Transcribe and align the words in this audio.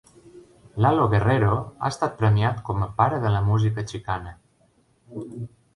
Lalo 0.85 1.03
Guerrero 1.11 1.51
ha 1.77 1.91
estat 1.93 2.17
premiat 2.23 2.65
com 2.71 2.83
a 2.87 2.91
"pare 3.03 3.21
de 3.27 3.37
la 3.37 3.47
música 3.53 3.89
xicana". 3.95 4.37